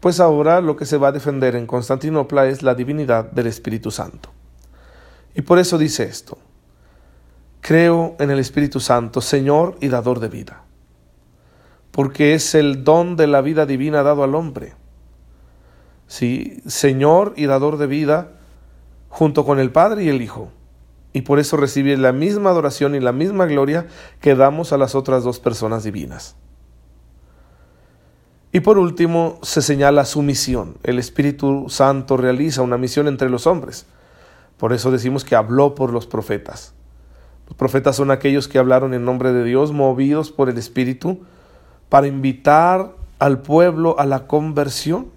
pues 0.00 0.18
ahora 0.18 0.62
lo 0.62 0.76
que 0.76 0.86
se 0.86 0.96
va 0.96 1.08
a 1.08 1.12
defender 1.12 1.56
en 1.56 1.66
Constantinopla 1.66 2.46
es 2.46 2.62
la 2.62 2.74
divinidad 2.74 3.30
del 3.30 3.48
Espíritu 3.48 3.90
Santo. 3.90 4.30
Y 5.34 5.42
por 5.42 5.58
eso 5.58 5.76
dice 5.76 6.04
esto, 6.04 6.38
creo 7.60 8.16
en 8.18 8.30
el 8.30 8.38
Espíritu 8.38 8.80
Santo, 8.80 9.20
Señor 9.20 9.76
y 9.82 9.88
dador 9.88 10.20
de 10.20 10.28
vida, 10.28 10.62
porque 11.90 12.32
es 12.32 12.54
el 12.54 12.82
don 12.82 13.14
de 13.14 13.26
la 13.26 13.42
vida 13.42 13.66
divina 13.66 14.02
dado 14.02 14.24
al 14.24 14.34
hombre 14.34 14.72
¿sí? 16.12 16.60
Señor 16.66 17.32
y 17.36 17.46
dador 17.46 17.78
de 17.78 17.86
vida, 17.86 18.32
junto 19.08 19.46
con 19.46 19.58
el 19.58 19.72
Padre 19.72 20.04
y 20.04 20.10
el 20.10 20.20
Hijo. 20.20 20.50
Y 21.14 21.22
por 21.22 21.38
eso 21.38 21.56
recibe 21.56 21.96
la 21.96 22.12
misma 22.12 22.50
adoración 22.50 22.94
y 22.94 23.00
la 23.00 23.12
misma 23.12 23.46
gloria 23.46 23.86
que 24.20 24.34
damos 24.34 24.74
a 24.74 24.76
las 24.76 24.94
otras 24.94 25.24
dos 25.24 25.40
personas 25.40 25.84
divinas. 25.84 26.36
Y 28.52 28.60
por 28.60 28.76
último, 28.76 29.38
se 29.40 29.62
señala 29.62 30.04
su 30.04 30.20
misión. 30.20 30.76
El 30.82 30.98
Espíritu 30.98 31.70
Santo 31.70 32.18
realiza 32.18 32.60
una 32.60 32.76
misión 32.76 33.08
entre 33.08 33.30
los 33.30 33.46
hombres. 33.46 33.86
Por 34.58 34.74
eso 34.74 34.90
decimos 34.90 35.24
que 35.24 35.34
habló 35.34 35.74
por 35.74 35.94
los 35.94 36.06
profetas. 36.06 36.74
Los 37.46 37.56
profetas 37.56 37.96
son 37.96 38.10
aquellos 38.10 38.48
que 38.48 38.58
hablaron 38.58 38.92
en 38.92 39.06
nombre 39.06 39.32
de 39.32 39.44
Dios, 39.44 39.72
movidos 39.72 40.30
por 40.30 40.50
el 40.50 40.58
Espíritu, 40.58 41.22
para 41.88 42.06
invitar 42.06 42.92
al 43.18 43.40
pueblo 43.40 43.98
a 43.98 44.04
la 44.04 44.26
conversión 44.26 45.11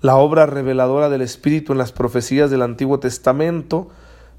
la 0.00 0.16
obra 0.16 0.46
reveladora 0.46 1.08
del 1.08 1.22
Espíritu 1.22 1.72
en 1.72 1.78
las 1.78 1.92
profecías 1.92 2.50
del 2.50 2.62
Antiguo 2.62 3.00
Testamento, 3.00 3.88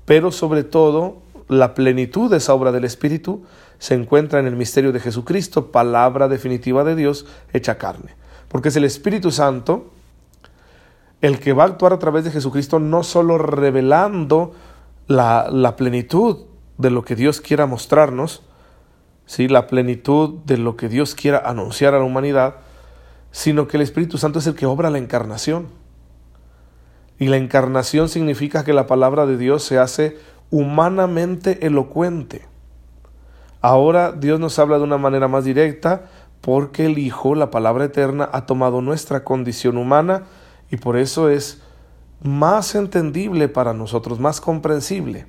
pero 0.06 0.32
sobre 0.32 0.64
todo 0.64 1.18
la 1.48 1.74
plenitud 1.74 2.30
de 2.30 2.38
esa 2.38 2.54
obra 2.54 2.72
del 2.72 2.86
Espíritu 2.86 3.44
se 3.80 3.94
encuentra 3.94 4.40
en 4.40 4.48
el 4.48 4.56
misterio 4.56 4.92
de 4.92 5.00
Jesucristo, 5.00 5.72
palabra 5.72 6.28
definitiva 6.28 6.84
de 6.84 6.96
Dios 6.96 7.26
hecha 7.54 7.78
carne. 7.78 8.16
Porque 8.48 8.70
es 8.70 8.76
el 8.76 8.84
Espíritu 8.84 9.32
Santo 9.32 9.92
el 11.22 11.40
que 11.40 11.54
va 11.54 11.64
a 11.64 11.68
actuar 11.68 11.94
a 11.94 12.00
través 12.00 12.24
de 12.24 12.32
Jesucristo, 12.32 12.80
no 12.80 13.04
solo 13.04 13.38
revelando 13.38 14.54
la, 15.08 15.50
la 15.52 15.76
plenitud 15.76 16.46
de 16.78 16.92
lo 16.92 17.04
que 17.04 17.16
Dios 17.16 17.42
quiera 17.42 17.66
mostrarnos, 17.66 18.44
¿sí? 19.26 19.48
la 19.48 19.68
plenitud 19.68 20.36
de 20.46 20.58
lo 20.58 20.78
que 20.78 20.90
Dios 20.90 21.16
quiera 21.16 21.40
anunciar 21.40 21.96
a 21.96 22.00
la 22.00 22.06
humanidad, 22.06 22.58
sino 23.38 23.68
que 23.68 23.78
el 23.78 23.84
Espíritu 23.84 24.18
Santo 24.18 24.40
es 24.40 24.48
el 24.48 24.56
que 24.56 24.66
obra 24.66 24.90
la 24.90 24.98
encarnación. 24.98 25.68
Y 27.20 27.28
la 27.28 27.38
encarnación 27.38 28.10
significa 28.10 28.64
que 28.64 28.74
la 28.74 28.88
palabra 28.88 29.28
de 29.28 29.38
Dios 29.38 29.62
se 29.62 29.78
hace 29.78 30.18
humanamente 30.50 31.68
elocuente. 31.68 32.48
Ahora 33.62 34.12
Dios 34.12 34.40
nos 34.40 34.58
habla 34.58 34.80
de 34.80 34.86
una 34.86 34.98
manera 34.98 35.28
más 35.28 35.46
directa 35.46 36.06
porque 36.42 36.88
el 36.88 36.98
Hijo, 36.98 37.36
la 37.36 37.52
palabra 37.52 37.86
eterna, 37.86 38.28
ha 38.34 38.48
tomado 38.48 38.82
nuestra 38.82 39.24
condición 39.24 39.78
humana 39.78 40.24
y 40.72 40.78
por 40.78 40.98
eso 40.98 41.30
es 41.30 41.62
más 42.24 42.74
entendible 42.74 43.50
para 43.50 43.76
nosotros, 43.76 44.20
más 44.20 44.42
comprensible. 44.42 45.28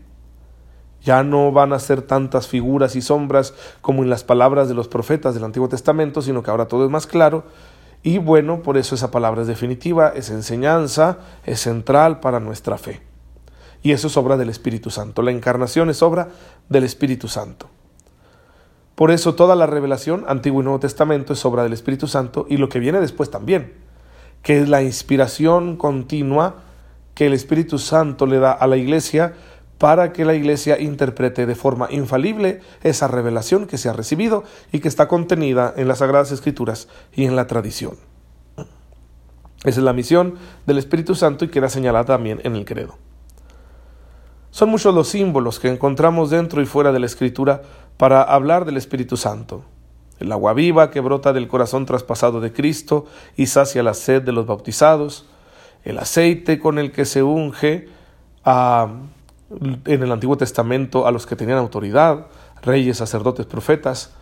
Ya 1.03 1.23
no 1.25 1.53
van 1.53 1.75
a 1.75 1.79
ser 1.79 2.01
tantas 2.01 2.49
figuras 2.49 2.97
y 2.97 3.03
sombras 3.03 3.53
como 3.83 4.03
en 4.03 4.09
las 4.09 4.25
palabras 4.25 4.67
de 4.67 4.75
los 4.75 4.89
profetas 4.89 5.35
del 5.35 5.45
Antiguo 5.45 5.69
Testamento, 5.69 6.23
sino 6.23 6.43
que 6.43 6.51
ahora 6.51 6.69
todo 6.69 6.87
es 6.87 6.91
más 6.91 7.07
claro 7.07 7.45
y 8.03 8.19
bueno, 8.19 8.63
por 8.63 8.77
eso 8.77 8.95
esa 8.95 9.11
palabra 9.11 9.43
es 9.43 9.49
definitiva, 9.49 10.13
es 10.15 10.31
enseñanza, 10.31 11.19
es 11.45 11.61
central 11.61 12.21
para 12.21 12.41
nuestra 12.41 12.79
fe. 12.79 13.01
Y 13.83 13.93
eso 13.93 14.07
es 14.09 14.17
obra 14.17 14.37
del 14.37 14.49
Espíritu 14.49 14.91
Santo. 14.91 15.23
La 15.23 15.31
encarnación 15.31 15.91
es 15.91 16.03
obra 16.03 16.29
del 16.69 16.85
Espíritu 16.85 17.29
Santo. 17.29 17.69
Por 18.95 19.11
eso 19.11 19.35
toda 19.35 19.55
la 19.55 19.67
revelación, 19.67 20.25
Antiguo 20.27 20.61
y 20.61 20.65
Nuevo 20.65 20.81
Testamento, 20.81 21.33
es 21.33 21.45
obra 21.45 21.63
del 21.63 21.73
Espíritu 21.73 22.09
Santo 22.09 22.47
y 22.49 22.57
lo 22.57 22.69
que 22.69 22.81
viene 22.81 23.01
después 23.01 23.31
también, 23.31 23.75
que 24.43 24.61
es 24.61 24.69
la 24.69 24.83
inspiración 24.83 25.77
continua 25.77 26.57
que 27.15 27.27
el 27.27 27.33
Espíritu 27.33 27.79
Santo 27.79 28.27
le 28.27 28.39
da 28.39 28.53
a 28.53 28.67
la 28.67 28.77
iglesia 28.77 29.35
para 29.79 30.13
que 30.13 30.25
la 30.25 30.35
Iglesia 30.35 30.81
interprete 30.81 31.47
de 31.47 31.55
forma 31.55 31.89
infalible 31.91 32.61
esa 32.83 33.09
revelación 33.09 33.67
que 33.67 33.79
se 33.79 33.89
ha 33.89 33.93
recibido 33.93 34.45
y 34.73 34.81
que 34.81 34.89
está 34.89 35.09
contenida 35.09 35.73
en 35.77 35.89
las 35.89 35.99
Sagradas 35.99 36.33
Escrituras 36.33 36.89
y 37.15 37.25
en 37.25 37.37
la 37.37 37.47
tradición. 37.47 37.97
Esa 39.65 39.81
es 39.81 39.85
la 39.85 39.93
misión 39.93 40.35
del 40.67 40.79
Espíritu 40.79 41.15
Santo 41.15 41.45
y 41.45 41.49
queda 41.49 41.69
señalada 41.69 42.05
también 42.05 42.41
en 42.45 42.55
el 42.55 42.65
credo. 42.65 42.97
Son 44.51 44.69
muchos 44.69 44.95
los 44.95 45.09
símbolos 45.09 45.59
que 45.59 45.69
encontramos 45.69 46.31
dentro 46.31 46.61
y 46.63 46.67
fuera 46.67 46.93
de 46.93 46.99
la 46.99 47.07
Escritura 47.07 47.63
para 47.97 48.23
hablar 48.23 48.65
del 48.65 48.77
Espíritu 48.77 49.17
Santo. 49.17 49.65
El 50.19 50.33
agua 50.33 50.53
viva 50.53 50.91
que 50.91 51.01
brota 51.01 51.33
del 51.33 51.49
corazón 51.49 51.87
traspasado 51.87 52.41
de 52.41 52.53
Cristo 52.53 53.07
y 53.37 53.47
sacia 53.47 53.83
la 53.83 53.95
sed 53.95 54.23
de 54.23 54.33
los 54.33 54.47
bautizados, 54.47 55.27
el 55.85 55.99
aceite 55.99 56.59
con 56.59 56.79
el 56.79 56.91
que 56.91 57.05
se 57.05 57.23
unge 57.23 57.89
a 58.45 58.89
en 59.51 60.03
el 60.03 60.13
Antiguo 60.13 60.37
Testamento 60.37 61.07
a 61.07 61.11
los 61.11 61.27
que 61.27 61.37
tenían 61.37 61.59
autoridad, 61.59 62.27
reyes, 62.63 62.99
sacerdotes, 62.99 63.47
profetas. 63.47 64.13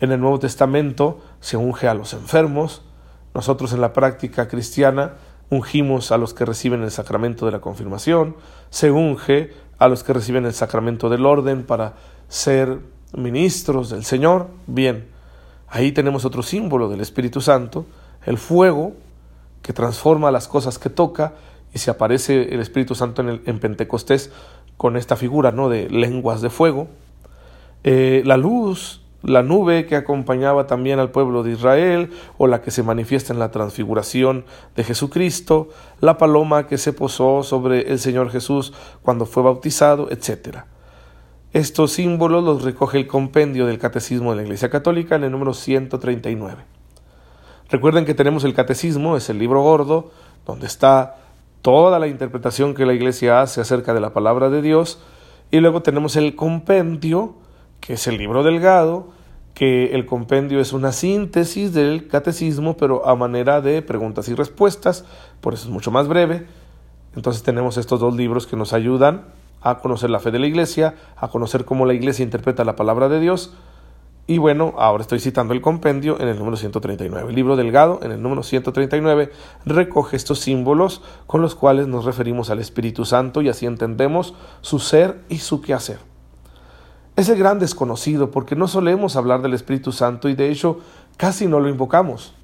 En 0.00 0.12
el 0.12 0.20
Nuevo 0.20 0.38
Testamento 0.38 1.20
se 1.40 1.56
unge 1.56 1.88
a 1.88 1.94
los 1.94 2.12
enfermos. 2.14 2.82
Nosotros 3.34 3.72
en 3.72 3.80
la 3.80 3.92
práctica 3.92 4.48
cristiana 4.48 5.14
ungimos 5.50 6.12
a 6.12 6.18
los 6.18 6.34
que 6.34 6.44
reciben 6.44 6.82
el 6.82 6.90
sacramento 6.90 7.46
de 7.46 7.52
la 7.52 7.60
confirmación. 7.60 8.36
Se 8.70 8.90
unge 8.90 9.52
a 9.78 9.88
los 9.88 10.02
que 10.02 10.12
reciben 10.12 10.46
el 10.46 10.54
sacramento 10.54 11.08
del 11.08 11.26
orden 11.26 11.64
para 11.64 11.94
ser 12.28 12.80
ministros 13.14 13.90
del 13.90 14.04
Señor. 14.04 14.48
Bien, 14.66 15.08
ahí 15.68 15.92
tenemos 15.92 16.24
otro 16.24 16.42
símbolo 16.42 16.88
del 16.88 17.00
Espíritu 17.00 17.40
Santo, 17.40 17.86
el 18.24 18.38
fuego 18.38 18.94
que 19.60 19.72
transforma 19.72 20.30
las 20.30 20.48
cosas 20.48 20.78
que 20.78 20.90
toca 20.90 21.34
y 21.74 21.78
se 21.78 21.90
aparece 21.90 22.54
el 22.54 22.60
Espíritu 22.60 22.94
Santo 22.94 23.22
en, 23.22 23.28
el, 23.28 23.42
en 23.46 23.58
Pentecostés 23.58 24.30
con 24.76 24.96
esta 24.96 25.16
figura 25.16 25.52
¿no? 25.52 25.68
de 25.68 25.88
lenguas 25.88 26.42
de 26.42 26.50
fuego, 26.50 26.88
eh, 27.84 28.22
la 28.24 28.36
luz, 28.36 29.02
la 29.22 29.42
nube 29.42 29.86
que 29.86 29.96
acompañaba 29.96 30.66
también 30.66 30.98
al 30.98 31.10
pueblo 31.10 31.42
de 31.42 31.52
Israel, 31.52 32.10
o 32.38 32.46
la 32.46 32.60
que 32.60 32.70
se 32.70 32.82
manifiesta 32.82 33.32
en 33.32 33.38
la 33.38 33.50
transfiguración 33.50 34.44
de 34.74 34.84
Jesucristo, 34.84 35.68
la 36.00 36.18
paloma 36.18 36.66
que 36.66 36.78
se 36.78 36.92
posó 36.92 37.42
sobre 37.42 37.92
el 37.92 37.98
Señor 37.98 38.30
Jesús 38.30 38.72
cuando 39.02 39.26
fue 39.26 39.42
bautizado, 39.42 40.10
etc. 40.10 40.58
Estos 41.52 41.92
símbolos 41.92 42.42
los 42.42 42.62
recoge 42.62 42.98
el 42.98 43.06
compendio 43.06 43.66
del 43.66 43.78
Catecismo 43.78 44.30
de 44.30 44.36
la 44.36 44.42
Iglesia 44.42 44.70
Católica 44.70 45.16
en 45.16 45.24
el 45.24 45.30
número 45.30 45.54
139. 45.54 46.64
Recuerden 47.68 48.04
que 48.04 48.14
tenemos 48.14 48.44
el 48.44 48.54
Catecismo, 48.54 49.16
es 49.16 49.30
el 49.30 49.38
libro 49.38 49.62
gordo, 49.62 50.10
donde 50.44 50.66
está 50.66 51.21
toda 51.62 51.98
la 51.98 52.08
interpretación 52.08 52.74
que 52.74 52.86
la 52.86 52.92
Iglesia 52.92 53.40
hace 53.40 53.60
acerca 53.60 53.94
de 53.94 54.00
la 54.00 54.12
palabra 54.12 54.50
de 54.50 54.62
Dios, 54.62 55.00
y 55.50 55.60
luego 55.60 55.82
tenemos 55.82 56.16
el 56.16 56.34
compendio, 56.34 57.34
que 57.80 57.94
es 57.94 58.06
el 58.06 58.18
libro 58.18 58.42
delgado, 58.42 59.08
que 59.54 59.94
el 59.94 60.06
compendio 60.06 60.60
es 60.60 60.72
una 60.72 60.92
síntesis 60.92 61.72
del 61.72 62.08
catecismo, 62.08 62.76
pero 62.76 63.06
a 63.06 63.14
manera 63.16 63.60
de 63.60 63.82
preguntas 63.82 64.28
y 64.28 64.34
respuestas, 64.34 65.04
por 65.40 65.54
eso 65.54 65.64
es 65.64 65.70
mucho 65.70 65.90
más 65.90 66.08
breve. 66.08 66.46
Entonces 67.14 67.42
tenemos 67.42 67.76
estos 67.76 68.00
dos 68.00 68.16
libros 68.16 68.46
que 68.46 68.56
nos 68.56 68.72
ayudan 68.72 69.26
a 69.60 69.78
conocer 69.78 70.10
la 70.10 70.20
fe 70.20 70.30
de 70.30 70.38
la 70.38 70.46
Iglesia, 70.46 70.94
a 71.16 71.28
conocer 71.28 71.64
cómo 71.64 71.86
la 71.86 71.94
Iglesia 71.94 72.22
interpreta 72.22 72.64
la 72.64 72.76
palabra 72.76 73.08
de 73.08 73.20
Dios. 73.20 73.54
Y 74.26 74.38
bueno, 74.38 74.74
ahora 74.78 75.02
estoy 75.02 75.18
citando 75.18 75.52
el 75.52 75.60
compendio 75.60 76.20
en 76.20 76.28
el 76.28 76.38
número 76.38 76.56
139. 76.56 77.30
El 77.30 77.34
libro 77.34 77.56
delgado, 77.56 77.98
en 78.02 78.12
el 78.12 78.22
número 78.22 78.44
139, 78.44 79.32
recoge 79.66 80.16
estos 80.16 80.38
símbolos 80.38 81.02
con 81.26 81.42
los 81.42 81.56
cuales 81.56 81.88
nos 81.88 82.04
referimos 82.04 82.48
al 82.48 82.60
Espíritu 82.60 83.04
Santo 83.04 83.42
y 83.42 83.48
así 83.48 83.66
entendemos 83.66 84.34
su 84.60 84.78
ser 84.78 85.20
y 85.28 85.38
su 85.38 85.60
quehacer. 85.60 85.98
Es 87.16 87.28
el 87.28 87.38
gran 87.38 87.58
desconocido 87.58 88.30
porque 88.30 88.54
no 88.54 88.68
solemos 88.68 89.16
hablar 89.16 89.42
del 89.42 89.54
Espíritu 89.54 89.90
Santo 89.90 90.28
y 90.28 90.34
de 90.34 90.50
hecho 90.50 90.78
casi 91.16 91.48
no 91.48 91.58
lo 91.58 91.68
invocamos. 91.68 92.34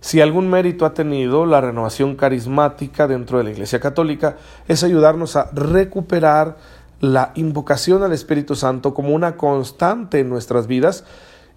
Si 0.00 0.20
algún 0.20 0.50
mérito 0.50 0.84
ha 0.84 0.94
tenido 0.94 1.46
la 1.46 1.60
renovación 1.60 2.16
carismática 2.16 3.06
dentro 3.06 3.38
de 3.38 3.44
la 3.44 3.50
Iglesia 3.52 3.78
Católica 3.78 4.36
es 4.66 4.82
ayudarnos 4.82 5.36
a 5.36 5.48
recuperar 5.52 6.56
la 7.02 7.32
invocación 7.34 8.04
al 8.04 8.12
Espíritu 8.12 8.54
Santo 8.54 8.94
como 8.94 9.10
una 9.10 9.36
constante 9.36 10.20
en 10.20 10.28
nuestras 10.28 10.68
vidas 10.68 11.04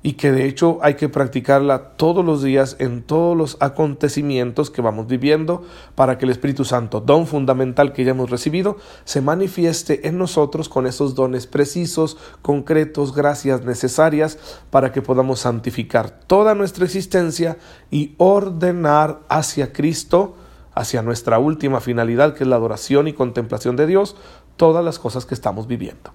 y 0.02 0.14
que 0.14 0.32
de 0.32 0.46
hecho 0.46 0.80
hay 0.82 0.96
que 0.96 1.08
practicarla 1.08 1.90
todos 1.98 2.26
los 2.26 2.42
días 2.42 2.76
en 2.80 3.04
todos 3.04 3.38
los 3.38 3.58
acontecimientos 3.60 4.72
que 4.72 4.82
vamos 4.82 5.06
viviendo 5.06 5.64
para 5.94 6.18
que 6.18 6.26
el 6.26 6.32
Espíritu 6.32 6.66
Santo, 6.66 7.00
don 7.00 7.28
fundamental 7.28 7.94
que 7.94 8.04
ya 8.04 8.12
hemos 8.12 8.32
recibido, 8.32 8.78
se 9.04 9.22
manifieste 9.22 10.08
en 10.08 10.18
nosotros 10.18 10.68
con 10.68 10.88
esos 10.88 11.14
dones 11.14 11.46
precisos, 11.46 12.18
concretos, 12.42 13.16
gracias 13.16 13.66
necesarias 13.66 14.40
para 14.72 14.92
que 14.92 15.04
podamos 15.04 15.42
santificar 15.42 16.10
toda 16.26 16.56
nuestra 16.56 16.86
existencia 16.86 17.58
y 17.92 18.16
ordenar 18.18 19.22
hacia 19.30 19.74
Cristo, 19.74 20.36
hacia 20.76 21.02
nuestra 21.02 21.40
última 21.40 21.80
finalidad 21.80 22.36
que 22.36 22.44
es 22.44 22.48
la 22.48 22.58
adoración 22.58 23.08
y 23.08 23.14
contemplación 23.14 23.76
de 23.76 23.88
Dios, 23.88 24.16
todas 24.58 24.86
las 24.86 25.00
cosas 25.00 25.26
que 25.26 25.34
estamos 25.34 25.66
viviendo. 25.66 26.12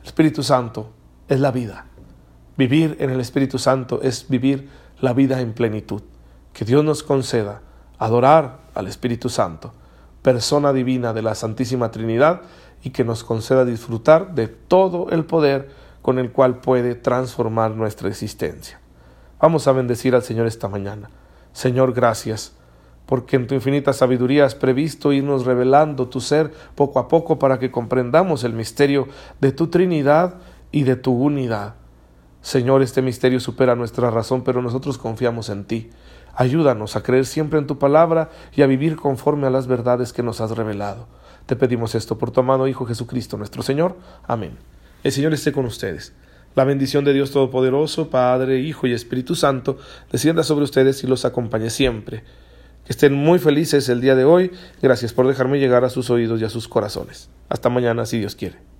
El 0.00 0.06
Espíritu 0.06 0.42
Santo 0.42 0.90
es 1.28 1.38
la 1.38 1.52
vida 1.52 1.86
Vivir 2.56 2.96
en 3.00 3.10
el 3.10 3.20
Espíritu 3.20 3.58
Santo 3.58 4.00
es 4.02 4.28
vivir 4.28 4.70
la 5.00 5.12
vida 5.12 5.40
en 5.40 5.52
plenitud. 5.52 6.02
Que 6.54 6.64
Dios 6.64 6.82
nos 6.82 7.02
conceda 7.02 7.60
adorar 7.98 8.60
al 8.74 8.86
Espíritu 8.86 9.28
Santo, 9.28 9.74
persona 10.22 10.72
divina 10.72 11.12
de 11.12 11.20
la 11.20 11.34
Santísima 11.34 11.90
Trinidad, 11.90 12.42
y 12.82 12.90
que 12.90 13.04
nos 13.04 13.24
conceda 13.24 13.66
disfrutar 13.66 14.34
de 14.34 14.48
todo 14.48 15.10
el 15.10 15.26
poder 15.26 15.70
con 16.00 16.18
el 16.18 16.32
cual 16.32 16.60
puede 16.60 16.94
transformar 16.94 17.72
nuestra 17.72 18.08
existencia. 18.08 18.80
Vamos 19.38 19.66
a 19.66 19.72
bendecir 19.72 20.14
al 20.14 20.22
Señor 20.22 20.46
esta 20.46 20.68
mañana. 20.68 21.10
Señor, 21.52 21.92
gracias, 21.92 22.52
porque 23.06 23.36
en 23.36 23.46
tu 23.46 23.54
infinita 23.54 23.92
sabiduría 23.92 24.44
has 24.44 24.54
previsto 24.54 25.12
irnos 25.12 25.46
revelando 25.46 26.08
tu 26.08 26.20
ser 26.20 26.52
poco 26.74 26.98
a 26.98 27.08
poco 27.08 27.38
para 27.38 27.58
que 27.58 27.70
comprendamos 27.70 28.44
el 28.44 28.52
misterio 28.52 29.08
de 29.40 29.52
tu 29.52 29.68
Trinidad 29.68 30.34
y 30.72 30.82
de 30.82 30.96
tu 30.96 31.12
unidad. 31.12 31.74
Señor, 32.42 32.82
este 32.82 33.02
misterio 33.02 33.40
supera 33.40 33.74
nuestra 33.74 34.10
razón, 34.10 34.42
pero 34.44 34.62
nosotros 34.62 34.98
confiamos 34.98 35.48
en 35.48 35.64
ti. 35.64 35.90
Ayúdanos 36.34 36.96
a 36.96 37.02
creer 37.02 37.26
siempre 37.26 37.58
en 37.58 37.66
tu 37.66 37.78
palabra 37.78 38.30
y 38.54 38.62
a 38.62 38.66
vivir 38.66 38.96
conforme 38.96 39.46
a 39.46 39.50
las 39.50 39.66
verdades 39.66 40.12
que 40.12 40.22
nos 40.22 40.40
has 40.40 40.50
revelado. 40.50 41.06
Te 41.46 41.56
pedimos 41.56 41.94
esto 41.94 42.18
por 42.18 42.30
tu 42.30 42.40
amado 42.40 42.68
Hijo 42.68 42.86
Jesucristo 42.86 43.36
nuestro 43.38 43.62
Señor. 43.62 43.96
Amén. 44.26 44.58
El 45.02 45.12
Señor 45.12 45.32
esté 45.32 45.52
con 45.52 45.64
ustedes. 45.64 46.12
La 46.54 46.64
bendición 46.64 47.04
de 47.04 47.12
Dios 47.12 47.30
Todopoderoso, 47.30 48.10
Padre, 48.10 48.60
Hijo 48.60 48.86
y 48.86 48.92
Espíritu 48.92 49.34
Santo, 49.34 49.78
descienda 50.10 50.42
sobre 50.42 50.64
ustedes 50.64 51.04
y 51.04 51.06
los 51.06 51.24
acompañe 51.24 51.70
siempre. 51.70 52.24
Que 52.86 52.92
estén 52.92 53.14
muy 53.14 53.40
felices 53.40 53.88
el 53.88 54.00
día 54.00 54.14
de 54.14 54.24
hoy. 54.24 54.52
Gracias 54.80 55.12
por 55.12 55.26
dejarme 55.26 55.58
llegar 55.58 55.84
a 55.84 55.90
sus 55.90 56.08
oídos 56.08 56.40
y 56.40 56.44
a 56.44 56.48
sus 56.48 56.68
corazones. 56.68 57.28
Hasta 57.48 57.68
mañana, 57.68 58.06
si 58.06 58.18
Dios 58.18 58.36
quiere. 58.36 58.75